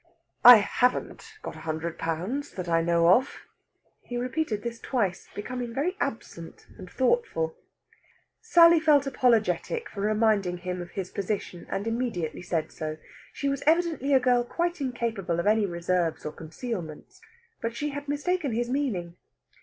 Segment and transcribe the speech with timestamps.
[0.43, 3.41] I haven't got a hundred pounds, that I know of."
[4.01, 7.55] He repeated this twice, becoming very absent and thoughtful.
[8.41, 12.97] Sally felt apologetic for reminding him of his position, and immediately said so.
[13.31, 17.21] She was evidently a girl quite incapable of any reserves or concealments.
[17.61, 19.17] But she had mistaken his meaning.